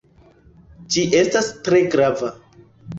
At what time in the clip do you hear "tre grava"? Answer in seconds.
1.69-2.37